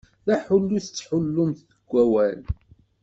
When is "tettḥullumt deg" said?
0.85-1.85